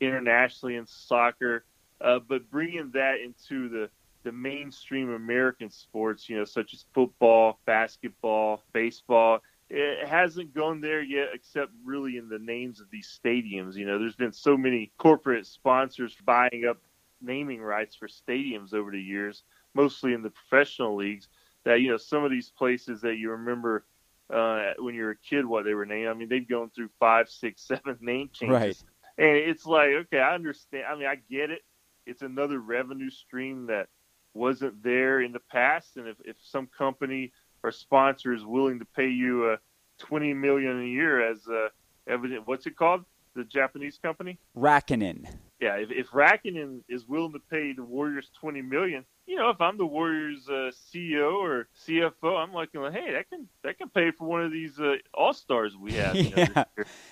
[0.00, 1.64] internationally in soccer.
[2.00, 3.88] Uh, but bringing that into the
[4.24, 11.02] the mainstream American sports, you know, such as football, basketball, baseball, it hasn't gone there
[11.02, 13.74] yet, except really in the names of these stadiums.
[13.74, 16.78] You know, there's been so many corporate sponsors buying up
[17.20, 19.42] naming rights for stadiums over the years,
[19.74, 21.28] mostly in the professional leagues,
[21.64, 23.84] that, you know, some of these places that you remember
[24.32, 26.90] uh, when you were a kid what they were named, I mean, they've gone through
[26.98, 28.54] five, six, seven name changes.
[28.54, 28.82] Right.
[29.16, 30.84] And it's like, okay, I understand.
[30.88, 31.62] I mean, I get it.
[32.06, 33.88] It's another revenue stream that
[34.34, 38.84] wasn't there in the past, and if, if some company or sponsor is willing to
[38.84, 39.56] pay you uh,
[39.98, 41.68] 20 million a year as uh,
[42.06, 43.04] evident, what's it called?
[43.34, 44.38] The Japanese company?
[44.56, 45.26] Rakinen.
[45.60, 49.60] Yeah, if, if Rakinen is willing to pay the Warriors 20 million, you know, if
[49.60, 54.10] I'm the Warriors uh, CEO or CFO, I'm like, hey, that can that can pay
[54.10, 56.14] for one of these uh, All Stars we have.
[56.16, 56.64] You know, yeah.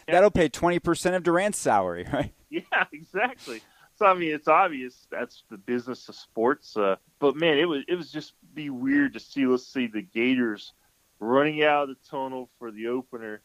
[0.06, 2.32] that'll pay 20 percent of Durant's salary, right?
[2.50, 3.62] Yeah, exactly.
[3.96, 6.76] So I mean, it's obvious that's the business of sports.
[6.76, 9.46] Uh, but man, it was it was just be weird to see.
[9.46, 10.72] Let's see the Gators
[11.20, 13.42] running out of the tunnel for the opener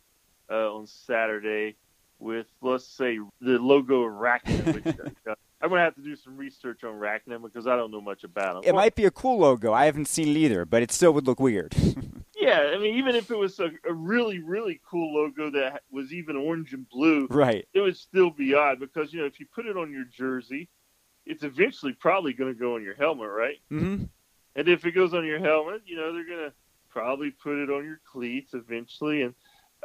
[0.49, 1.75] uh, on Saturday
[2.19, 4.73] with let's say the logo of.
[4.73, 8.01] Which, uh, I'm gonna have to do some research on Rakinen because I don't know
[8.01, 8.63] much about them.
[8.63, 9.73] It well, might be a cool logo.
[9.73, 11.75] I haven't seen it either, but it still would look weird.
[12.47, 16.13] Yeah, I mean, even if it was a, a, really, really cool logo that was
[16.13, 19.45] even orange and blue, right, it would still be odd because you know if you
[19.53, 20.69] put it on your jersey,
[21.25, 23.57] it's eventually probably going to go on your helmet, right?
[23.69, 24.05] Mm-hmm.
[24.55, 26.53] And if it goes on your helmet, you know they're going to
[26.89, 29.35] probably put it on your cleats eventually, and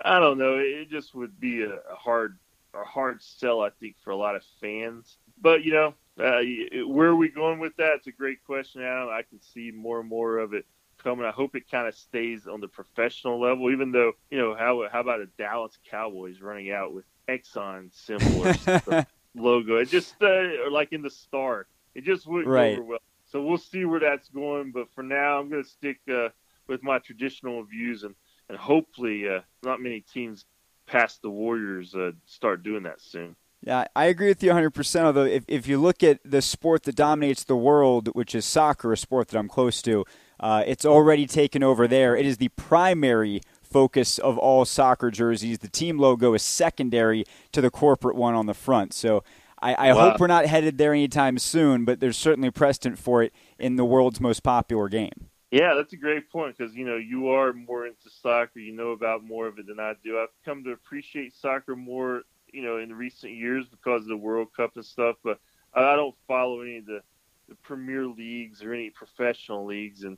[0.05, 2.39] I don't know, it just would be a, a hard,
[2.75, 5.17] a hard sell, I think, for a lot of fans.
[5.41, 6.43] But you know, uh,
[6.87, 7.97] where are we going with that?
[7.97, 9.09] It's a great question, Adam.
[9.09, 10.65] I can see more and more of it
[11.03, 11.25] coming.
[11.25, 14.87] I hope it kind of stays on the professional level, even though, you know, how,
[14.91, 19.77] how about a Dallas Cowboys running out with Exxon symbol or logo?
[19.77, 22.77] It just, uh, like in the star, it just wouldn't right.
[22.77, 22.99] go over well.
[23.27, 24.73] So we'll see where that's going.
[24.73, 26.29] But for now, I'm going to stick uh,
[26.67, 28.15] with my traditional views and,
[28.49, 30.45] and hopefully uh, not many teams
[30.87, 33.37] past the Warriors uh, start doing that soon.
[33.65, 35.03] Yeah, I agree with you 100%.
[35.03, 38.93] Although, if, if you look at the sport that dominates the world, which is soccer,
[38.93, 40.05] a sport that I'm close to,
[40.43, 42.17] uh, it's already taken over there.
[42.17, 45.61] It is the primary focus of all soccer jerseys.
[45.61, 48.93] The team logo is secondary to the corporate one on the front.
[48.93, 49.25] So
[49.63, 50.11] I, I wow.
[50.11, 53.85] hope we're not headed there anytime soon, but there's certainly precedent for it in the
[53.85, 55.29] world's most popular game.
[55.53, 58.59] Yeah, that's a great point because you know you are more into soccer.
[58.59, 60.19] You know about more of it than I do.
[60.19, 64.49] I've come to appreciate soccer more, you know, in recent years because of the World
[64.57, 65.17] Cup and stuff.
[65.23, 65.39] But
[65.75, 67.03] I don't follow any of the,
[67.51, 70.17] the Premier leagues or any professional leagues, and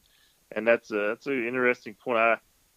[0.55, 2.19] and that's a that's an interesting point.
[2.19, 2.37] I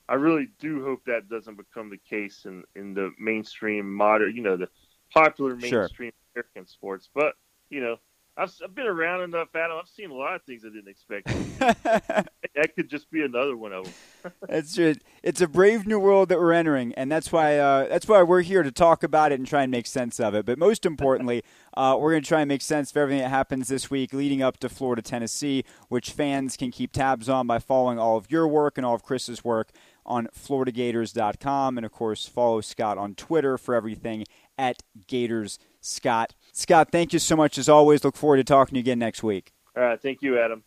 [0.09, 4.41] I really do hope that doesn't become the case in in the mainstream modern, you
[4.41, 4.69] know, the
[5.13, 6.43] popular mainstream sure.
[6.43, 7.09] American sports.
[7.13, 7.33] But
[7.69, 7.97] you know,
[8.37, 9.77] I've, I've been around enough, Adam.
[9.81, 11.27] I've seen a lot of things I didn't expect.
[11.59, 14.31] that could just be another one of them.
[14.47, 18.07] it's just, it's a brave new world that we're entering, and that's why uh, that's
[18.07, 20.45] why we're here to talk about it and try and make sense of it.
[20.45, 21.43] But most importantly,
[21.75, 24.43] uh, we're going to try and make sense of everything that happens this week leading
[24.43, 28.47] up to Florida Tennessee, which fans can keep tabs on by following all of your
[28.47, 29.71] work and all of Chris's work
[30.05, 34.25] on FloridaGators.com, and of course follow Scott on Twitter for everything
[34.57, 36.33] at Gators Scott.
[36.57, 38.03] Scott, thank you so much as always.
[38.03, 39.53] Look forward to talking to you again next week.
[39.75, 40.01] All right.
[40.01, 40.63] Thank you, Adam.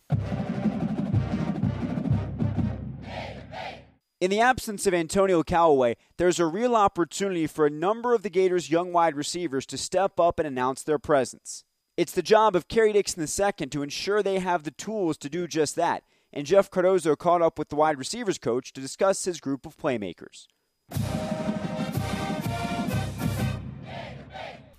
[4.21, 8.29] In the absence of Antonio Callaway, there's a real opportunity for a number of the
[8.29, 11.65] Gators' young wide receivers to step up and announce their presence.
[11.97, 15.45] It's the job of Kerry Dixon II to ensure they have the tools to do
[15.45, 19.41] just that, and Jeff Cardozo caught up with the wide receivers coach to discuss his
[19.41, 20.47] group of playmakers.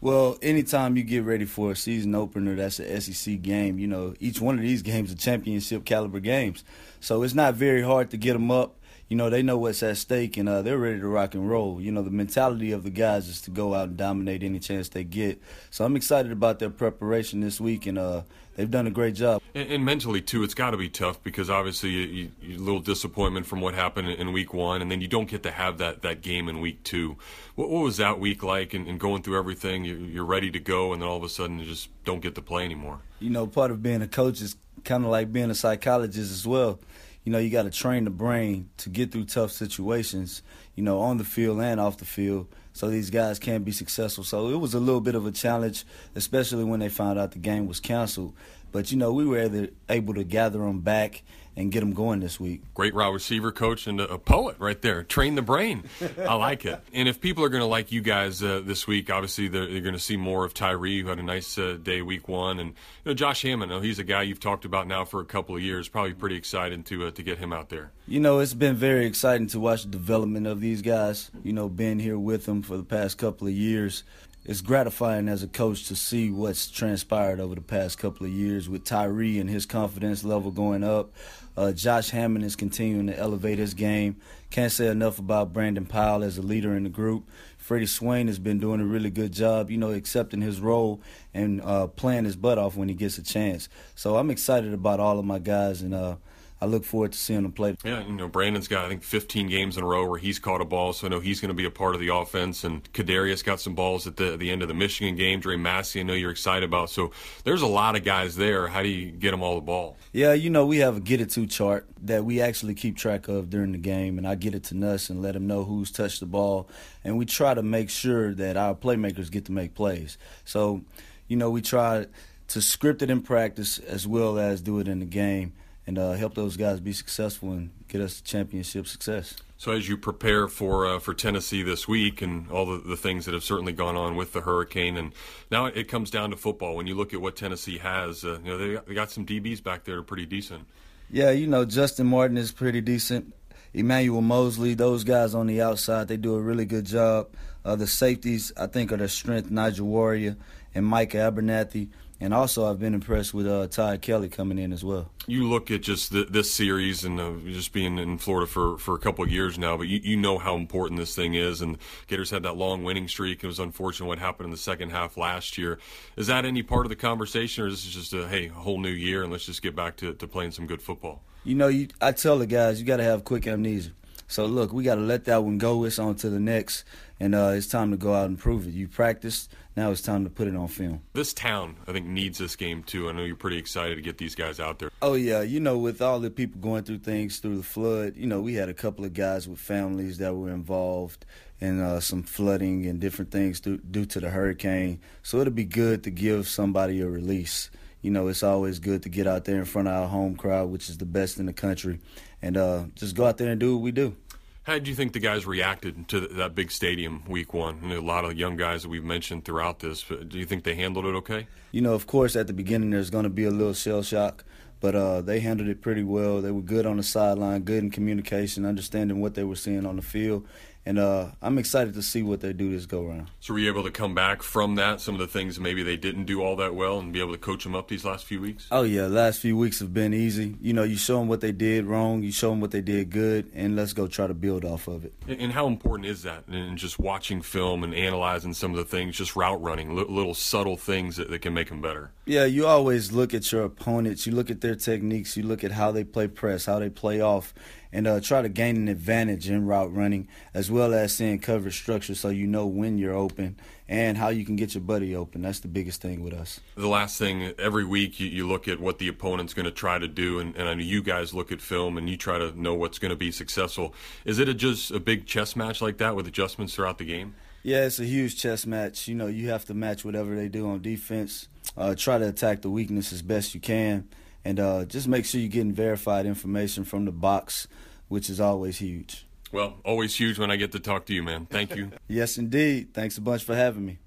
[0.02, 3.78] Well, anytime you get ready for a season opener, that's an SEC game.
[3.78, 6.64] You know, each one of these games are championship caliber games,
[6.98, 8.74] so it's not very hard to get them up.
[9.12, 11.82] You know, they know what's at stake and uh, they're ready to rock and roll.
[11.82, 14.88] You know, the mentality of the guys is to go out and dominate any chance
[14.88, 15.38] they get.
[15.68, 18.22] So I'm excited about their preparation this week and uh,
[18.56, 19.42] they've done a great job.
[19.54, 22.80] And, and mentally too, it's got to be tough because obviously you, you, a little
[22.80, 26.00] disappointment from what happened in week one, and then you don't get to have that
[26.00, 27.18] that game in week two.
[27.54, 28.72] What, what was that week like?
[28.72, 31.28] And, and going through everything, you're, you're ready to go, and then all of a
[31.28, 33.00] sudden you just don't get to play anymore.
[33.20, 36.46] You know, part of being a coach is kind of like being a psychologist as
[36.46, 36.80] well.
[37.24, 40.42] You know, you got to train the brain to get through tough situations.
[40.74, 44.24] You know, on the field and off the field so these guys can be successful.
[44.24, 47.38] So it was a little bit of a challenge, especially when they found out the
[47.38, 48.34] game was canceled.
[48.72, 51.22] But you know, we were able to gather them back
[51.56, 52.62] and get them going this week.
[52.74, 55.02] Great wide receiver coach and a poet right there.
[55.02, 55.84] Train the brain.
[56.18, 56.80] I like it.
[56.92, 59.80] And if people are going to like you guys uh, this week, obviously they're, they're
[59.80, 62.70] going to see more of Tyrie, who had a nice uh, day week one, and
[62.70, 63.70] you know Josh Hammond.
[63.70, 65.88] You know, he's a guy you've talked about now for a couple of years.
[65.88, 67.92] Probably pretty excited to uh, to get him out there.
[68.06, 71.30] You know, it's been very exciting to watch the development of these guys.
[71.42, 74.04] You know, been here with them for the past couple of years
[74.44, 78.68] it's gratifying as a coach to see what's transpired over the past couple of years
[78.68, 81.12] with Tyrie and his confidence level going up.
[81.56, 84.16] Uh, Josh Hammond is continuing to elevate his game.
[84.50, 87.28] Can't say enough about Brandon Powell as a leader in the group.
[87.56, 91.00] Freddie Swain has been doing a really good job, you know, accepting his role
[91.32, 93.68] and uh, playing his butt off when he gets a chance.
[93.94, 95.94] So I'm excited about all of my guys and.
[95.94, 96.16] Uh,
[96.62, 97.76] I look forward to seeing him play.
[97.82, 100.60] Yeah, you know, Brandon's got I think 15 games in a row where he's caught
[100.60, 102.62] a ball, so I know he's going to be a part of the offense.
[102.62, 105.40] And Kadarius got some balls at the the end of the Michigan game.
[105.40, 106.88] Dre Massey, I know you're excited about.
[106.88, 107.10] So
[107.42, 108.68] there's a lot of guys there.
[108.68, 109.96] How do you get them all the ball?
[110.12, 113.26] Yeah, you know, we have a get it to chart that we actually keep track
[113.26, 115.90] of during the game, and I get it to Nuss and let him know who's
[115.90, 116.68] touched the ball,
[117.02, 120.16] and we try to make sure that our playmakers get to make plays.
[120.44, 120.82] So,
[121.26, 122.06] you know, we try
[122.46, 125.54] to script it in practice as well as do it in the game
[125.86, 129.36] and uh, help those guys be successful and get us championship success.
[129.56, 133.26] So as you prepare for uh, for Tennessee this week and all the, the things
[133.26, 135.12] that have certainly gone on with the hurricane, and
[135.50, 136.76] now it comes down to football.
[136.76, 139.24] When you look at what Tennessee has, uh, you know they got, they got some
[139.24, 140.66] DBs back there, pretty decent.
[141.10, 143.34] Yeah, you know Justin Martin is pretty decent.
[143.74, 147.28] Emmanuel Moseley, those guys on the outside, they do a really good job.
[147.64, 149.50] Uh, the safeties, I think, are their strength.
[149.50, 150.36] Nigel Warrior
[150.74, 151.88] and Mike Abernathy.
[152.22, 155.10] And also, I've been impressed with uh, Todd Kelly coming in as well.
[155.26, 158.94] You look at just the, this series and uh, just being in Florida for, for
[158.94, 161.60] a couple of years now, but you, you know how important this thing is.
[161.60, 163.42] And Gators had that long winning streak.
[163.42, 165.80] It was unfortunate what happened in the second half last year.
[166.14, 168.78] Is that any part of the conversation, or is this just a hey, a whole
[168.78, 171.22] new year and let's just get back to, to playing some good football?
[171.42, 173.90] You know, you, I tell the guys you got to have quick amnesia.
[174.28, 175.84] So look, we got to let that one go.
[175.84, 176.84] It's on to the next,
[177.22, 178.74] and uh, it's time to go out and prove it.
[178.74, 181.02] You practiced now it's time to put it on film.
[181.12, 183.08] This town, I think, needs this game too.
[183.08, 184.90] I know you're pretty excited to get these guys out there.
[185.00, 188.26] Oh yeah, you know, with all the people going through things through the flood, you
[188.26, 191.24] know, we had a couple of guys with families that were involved
[191.60, 195.00] in uh, some flooding and different things due, due to the hurricane.
[195.22, 197.70] So it'll be good to give somebody a release.
[198.00, 200.70] You know, it's always good to get out there in front of our home crowd,
[200.70, 202.00] which is the best in the country,
[202.42, 204.16] and uh, just go out there and do what we do.
[204.64, 207.88] How do you think the guys reacted to that big stadium week one?
[207.88, 210.04] Know, a lot of young guys that we've mentioned throughout this.
[210.04, 211.48] Do you think they handled it okay?
[211.72, 214.44] You know, of course, at the beginning there's going to be a little shell shock,
[214.78, 216.40] but uh, they handled it pretty well.
[216.40, 219.96] They were good on the sideline, good in communication, understanding what they were seeing on
[219.96, 220.46] the field,
[220.84, 223.28] and uh, I'm excited to see what they do this go around.
[223.40, 225.00] So, were you able to come back from that?
[225.00, 227.38] Some of the things maybe they didn't do all that well, and be able to
[227.38, 228.66] coach them up these last few weeks.
[228.70, 230.56] Oh yeah, last few weeks have been easy.
[230.60, 233.10] You know, you show them what they did wrong, you show them what they did
[233.10, 235.12] good, and let's go try to build off of it.
[235.28, 236.46] And how important is that?
[236.48, 240.76] And just watching film and analyzing some of the things, just route running, little subtle
[240.76, 242.10] things that, that can make them better.
[242.24, 244.26] Yeah, you always look at your opponents.
[244.26, 245.36] You look at their techniques.
[245.36, 247.52] You look at how they play press, how they play off,
[247.92, 251.76] and uh, try to gain an advantage in route running, as well as seeing coverage
[251.78, 253.56] structure, so you know when you're open
[253.88, 255.42] and how you can get your buddy open.
[255.42, 256.60] That's the biggest thing with us.
[256.76, 259.98] The last thing, every week you, you look at what the opponent's going to try
[259.98, 262.58] to do, and, and, I know you guys look at film and you try to
[262.58, 263.94] know what's going to be successful.
[264.24, 267.34] Is it a, just a big chess match like that with adjustments throughout the game?
[267.62, 269.06] Yeah, it's a huge chess match.
[269.06, 271.48] You know, you have to match whatever they do on defense.
[271.76, 274.08] Uh, try to attack the weakness as best you can
[274.44, 277.68] and uh, just make sure you're getting verified information from the box,
[278.08, 279.26] which is always huge.
[279.52, 281.46] Well, always huge when I get to talk to you, man.
[281.46, 281.92] Thank you.
[282.08, 282.94] yes, indeed.
[282.94, 283.98] Thanks a bunch for having me.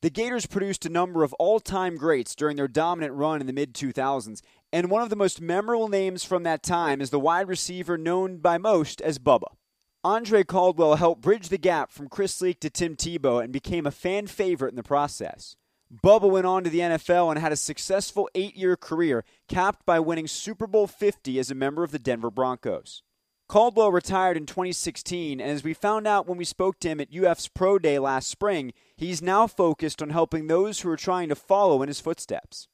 [0.00, 3.52] The Gators produced a number of all time greats during their dominant run in the
[3.52, 7.48] mid 2000s, and one of the most memorable names from that time is the wide
[7.48, 9.48] receiver known by most as Bubba.
[10.04, 13.90] Andre Caldwell helped bridge the gap from Chris Leak to Tim Tebow and became a
[13.90, 15.56] fan favorite in the process.
[15.92, 19.98] Bubba went on to the NFL and had a successful eight year career, capped by
[19.98, 23.02] winning Super Bowl 50 as a member of the Denver Broncos.
[23.48, 27.14] Caldwell retired in 2016, and as we found out when we spoke to him at
[27.14, 31.34] UF's Pro Day last spring, he's now focused on helping those who are trying to
[31.34, 32.68] follow in his footsteps.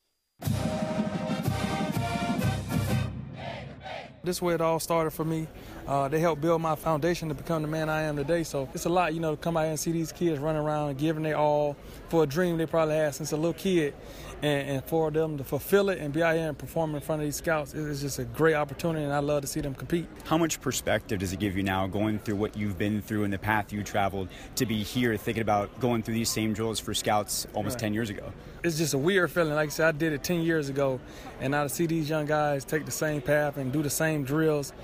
[4.25, 5.47] This way it all started for me.
[5.87, 8.43] Uh, they helped build my foundation to become the man I am today.
[8.43, 10.97] So it's a lot, you know, to come out and see these kids running around
[10.97, 11.77] giving their all
[12.09, 13.95] for a dream they probably had since a little kid.
[14.43, 17.23] And, and, for them to fulfill it and be out here and perform in front
[17.23, 20.07] of these scouts, it's just a great opportunity, and I love to see them compete.
[20.25, 23.33] How much perspective does it give you now, going through what you've been through and
[23.33, 26.93] the path you traveled, to be here thinking about going through these same drills for
[26.93, 27.85] scouts almost right.
[27.85, 28.33] 10 years ago?
[28.63, 29.55] It's just a weird feeling.
[29.55, 31.01] Like I said, I did it 10 years ago,
[31.41, 34.25] and now to see these young guys take the same path and do the same
[34.25, 34.75] drills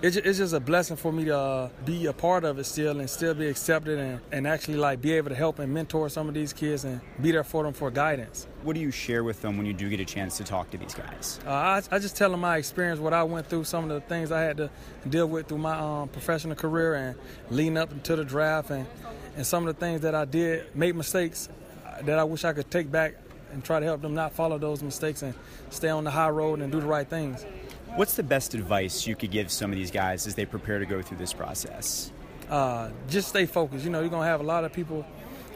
[0.00, 3.10] it's just a blessing for me to uh, be a part of it still and
[3.10, 6.34] still be accepted and, and actually like be able to help and mentor some of
[6.34, 8.46] these kids and be there for them for guidance.
[8.62, 10.78] What do you share with them when you do get a chance to talk to
[10.78, 11.40] these guys?
[11.44, 14.00] Uh, I, I, just tell them my experience, what I went through, some of the
[14.00, 14.70] things I had to
[15.08, 17.16] deal with through my um, professional career and
[17.50, 18.86] leading up into the draft and,
[19.36, 21.48] and some of the things that I did, make mistakes
[22.02, 23.14] that I wish I could take back
[23.52, 25.34] and try to help them not follow those mistakes and
[25.70, 27.44] stay on the high road and do the right things.
[27.98, 30.86] What's the best advice you could give some of these guys as they prepare to
[30.86, 32.12] go through this process?
[32.48, 33.84] Uh, just stay focused.
[33.84, 35.04] You know, you're gonna have a lot of people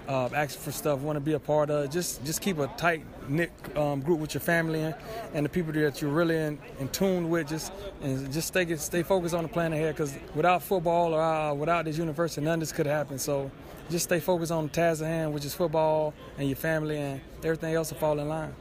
[0.09, 1.89] uh, asking for stuff, want to be a part of.
[1.89, 4.97] Just just keep a tight knit um, group with your family and,
[5.35, 7.47] and the people that you're really in, in tune with.
[7.47, 7.73] Just
[8.03, 9.95] and just stay stay focused on the plan ahead.
[9.95, 13.21] Because without football or uh, without this university, none of this could happen.
[13.21, 13.53] So
[13.89, 17.21] just stay focused on the task at hand, which is football and your family, and
[17.45, 18.53] everything else will fall in line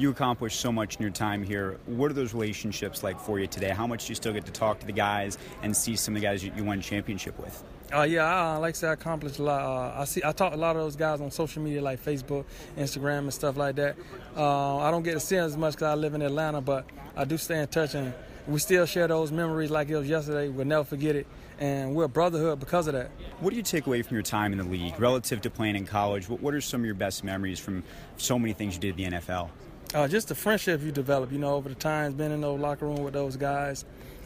[0.00, 1.78] you accomplished so much in your time here.
[1.84, 3.68] What are those relationships like for you today?
[3.68, 6.22] How much do you still get to talk to the guys and see some of
[6.22, 7.62] the guys you, you won championship with?
[7.92, 9.60] Uh, yeah, I, like I said, I accomplished a lot.
[9.60, 12.02] Uh, I see, I talk to a lot of those guys on social media like
[12.02, 12.44] Facebook,
[12.78, 13.96] Instagram, and stuff like that.
[14.34, 16.86] Uh, I don't get to see them as much because I live in Atlanta, but
[17.16, 18.14] I do stay in touch, and
[18.46, 20.48] we still share those memories like it was yesterday.
[20.48, 21.26] We'll never forget it,
[21.58, 23.10] and we're a brotherhood because of that.
[23.40, 25.84] What do you take away from your time in the league relative to playing in
[25.84, 26.28] college?
[26.28, 27.82] What, what are some of your best memories from
[28.16, 29.50] so many things you did in the NFL?
[29.94, 32.86] Uh, just the friendship you develop, you know, over the times, being in the locker
[32.86, 33.84] room with those guys.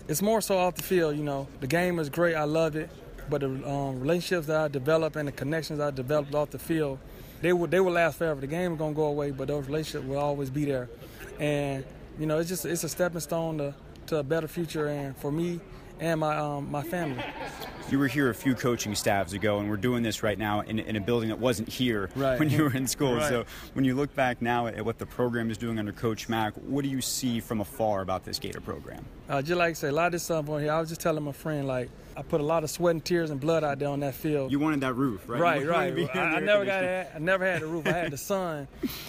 [0.09, 1.49] It's more so off the field, you know.
[1.61, 2.91] The game is great, I love it,
[3.31, 6.99] but the um, relationships that I develop and the connections I developed off the field,
[7.41, 8.41] they will they will last forever.
[8.41, 10.91] The game is gonna go away, but those relationships will always be there.
[11.41, 11.85] And
[12.19, 13.75] you know, it's just it's a stepping stone to,
[14.09, 15.61] to a better future, and for me
[16.01, 17.23] and my um, my family.
[17.91, 20.79] You were here a few coaching staffs ago, and we're doing this right now in,
[20.79, 22.39] in a building that wasn't here right.
[22.39, 23.17] when you were in school.
[23.17, 23.29] Right.
[23.29, 26.55] So when you look back now at what the program is doing under Coach Mack,
[26.55, 29.05] what do you see from afar about this Gator program?
[29.29, 30.73] Uh, just like I say, a lot of this stuff on here.
[30.73, 33.31] I was just telling my friend like I put a lot of sweat and tears
[33.31, 34.53] and blood out there on that field.
[34.53, 35.41] You wanted that roof, right?
[35.41, 36.17] Right, right.
[36.17, 37.11] I, I never got it.
[37.15, 37.87] I never had the roof.
[37.87, 38.69] I had the sun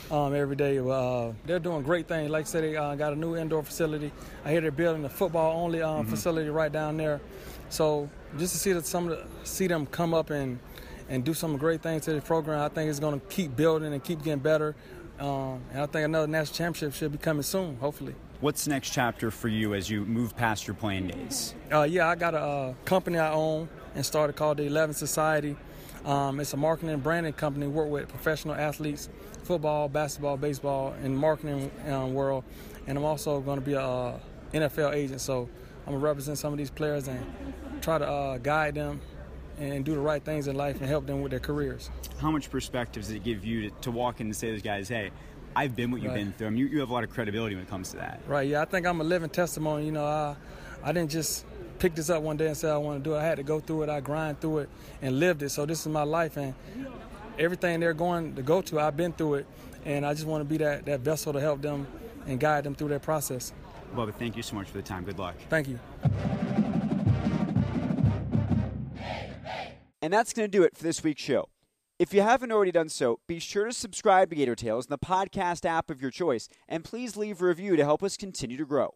[0.09, 0.79] um, every day.
[0.79, 2.31] Uh, they're doing great things.
[2.31, 4.11] Like I said, they uh, got a new indoor facility.
[4.43, 6.09] I hear they're building a football only um, mm-hmm.
[6.09, 7.21] facility right down there.
[7.69, 10.59] So just to see that some the, see them come up and
[11.07, 13.93] and do some great things to the program, I think it's going to keep building
[13.93, 14.75] and keep getting better.
[15.19, 18.15] Um, and I think another national championship should be coming soon, hopefully.
[18.41, 21.55] What's the next chapter for you as you move past your playing days?
[21.71, 25.55] Uh, yeah, I got a uh, company I own and started called the Eleven Society.
[26.03, 27.65] Um, it's a marketing and branding company.
[27.67, 29.09] Work with professional athletes,
[29.43, 32.43] football, basketball, baseball, and marketing um, world.
[32.87, 34.19] And I'm also going to be a uh,
[34.53, 35.21] NFL agent.
[35.21, 35.49] So
[35.87, 37.25] I'm gonna represent some of these players and
[37.81, 39.01] try to uh, guide them
[39.57, 41.89] and do the right things in life and help them with their careers.
[42.17, 44.61] How much perspective does it give you to, to walk in and say to those
[44.61, 45.11] guys, hey,
[45.55, 46.17] I've been what you've Right.
[46.23, 46.47] been through.
[46.47, 48.19] I mean, you, you have a lot of credibility when it comes to that.
[48.27, 48.47] Right.
[48.47, 48.61] Yeah.
[48.61, 49.85] I think I'm a living testimony.
[49.85, 50.35] You know, I
[50.83, 51.45] I didn't just
[51.79, 53.19] pick this up one day and say I want to do it.
[53.19, 53.89] I had to go through it.
[53.89, 54.69] I grind through it
[55.01, 55.49] and lived it.
[55.49, 56.53] So this is my life and
[57.39, 59.45] everything they're going to go to, I've been through it,
[59.83, 61.85] and I just want to be that that vessel to help them
[62.27, 63.51] and guide them through their process.
[63.93, 65.03] Bubba, thank you so much for the time.
[65.03, 65.35] Good luck.
[65.49, 65.79] Thank you.
[70.01, 71.49] And that's going to do it for this week's show.
[71.97, 74.97] If you haven't already done so, be sure to subscribe to Gator Tales in the
[74.97, 78.65] podcast app of your choice, and please leave a review to help us continue to
[78.65, 78.95] grow.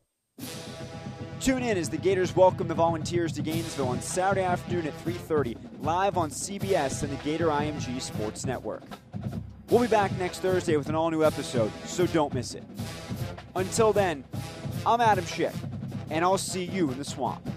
[1.40, 5.56] Tune in as the Gators welcome the Volunteers to Gainesville on Saturday afternoon at 3:30,
[5.82, 8.84] live on CBS and the Gator IMG Sports Network.
[9.70, 12.66] We'll be back next Thursday with an all-new episode, so don't miss it.
[13.56, 14.26] Until then,
[14.86, 15.56] I'm Adam Schick,
[16.10, 17.50] and I'll see you in the swamp.